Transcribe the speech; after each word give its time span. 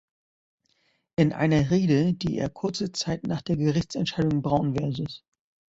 In 1.15 1.31
einer 1.31 1.69
Rede, 1.69 2.15
die 2.15 2.39
er 2.39 2.49
kurze 2.49 2.91
Zeit 2.91 3.27
nach 3.27 3.43
der 3.43 3.55
Gerichtsentscheidung 3.55 4.41
"Brown 4.41 4.73
vs. 4.73 5.23